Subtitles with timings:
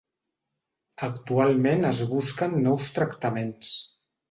[1.07, 3.79] Actualment es busquen nous tractaments.